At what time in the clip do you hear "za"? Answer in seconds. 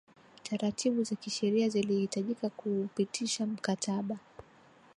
1.03-1.15